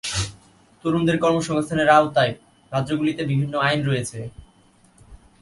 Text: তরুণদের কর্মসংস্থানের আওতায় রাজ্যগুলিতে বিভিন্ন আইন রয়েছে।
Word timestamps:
তরুণদের 0.85 1.17
কর্মসংস্থানের 1.17 1.89
আওতায় 1.89 2.33
রাজ্যগুলিতে 2.71 3.21
বিভিন্ন 3.25 3.53
আইন 3.59 3.79
রয়েছে। 3.85 4.19